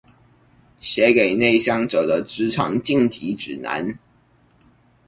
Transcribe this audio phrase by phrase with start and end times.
[0.79, 3.99] 寫給內向者的職場進擊指南